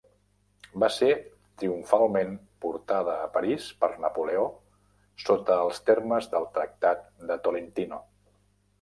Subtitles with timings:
[0.83, 1.09] Va ser
[1.63, 2.31] triomfalment
[2.65, 4.49] portada a París per Napoleó
[5.29, 8.07] sota els termes del Tractat de Tolentino.